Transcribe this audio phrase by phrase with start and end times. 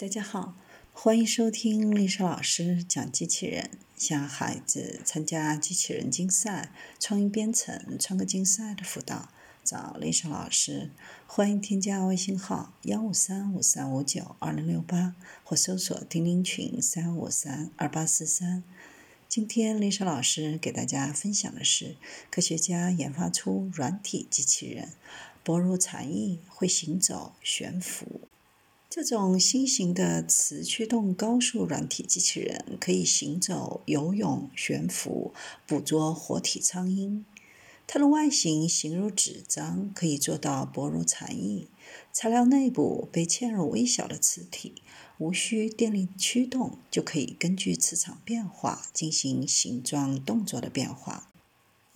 [0.00, 0.54] 大家好，
[0.92, 3.68] 欢迎收听丽莎老师讲机器人。
[3.96, 9.28] 想孩子参加机器人竞赛、创意编程、创客竞赛的辅导，
[9.64, 10.92] 找丽莎老师。
[11.26, 18.62] 欢迎添加微信号幺五三五三五九二零六八，或搜索钉钉群三五三二八四三。
[19.28, 21.96] 今天丽莎老师给大家分享的是，
[22.30, 24.90] 科学家研发出软体机器人，
[25.42, 28.20] 薄如蝉翼，会行走、悬浮。
[28.90, 35.34] 这种新型的磁驱动高速软体机器人可以行走、游泳、悬浮、
[35.66, 37.22] 捕捉活体苍蝇。
[37.86, 41.68] 它的外形形如纸张，可以做到薄如蝉翼。
[42.12, 44.80] 材料内部被嵌入微小的磁体，
[45.18, 51.30] 无需电力驱动，就可以根据磁场变化进行形状、动作的变化。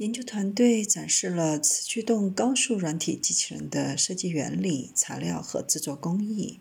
[0.02, 6.59] 研究团队展示了磁驱动高速软体机器人的设计原理、材料和制作工艺。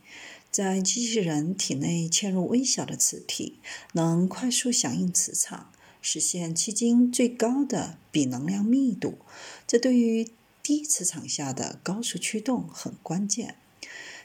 [0.51, 3.57] 在机器人体内嵌入微小的磁体，
[3.93, 5.71] 能快速响应磁场，
[6.03, 9.17] 实现迄今最高的比能量密度。
[9.65, 10.29] 这对于
[10.61, 13.55] 低磁场下的高速驱动很关键。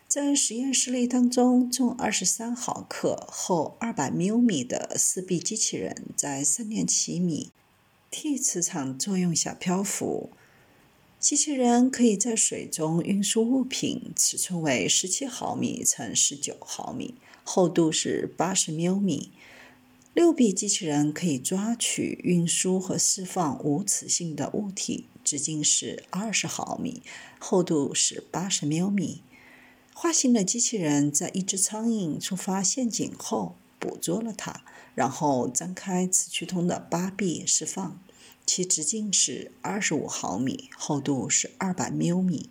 [0.06, 7.50] 在实验室例当中，重二十三毫克、厚二百毫米的四臂机器人在三点七米
[8.10, 10.30] T 磁场作用下漂浮。
[11.18, 19.32] 机器人可以在水中运输物品，尺寸为十七毫米乘十九毫米，厚度是八十毫米。
[20.14, 27.02] 六臂机器人可以抓取、运输和释放无磁性的物体，直径是二十毫米，
[27.38, 29.22] 厚度是八十毫米。
[29.92, 34.62] 花形的机器人在一只苍蝇触发陷阱后捕捉了它，
[34.94, 37.98] 然后张开磁驱通的八臂释放。
[38.44, 42.48] 其直径是二十五毫米，厚度是二百缪米。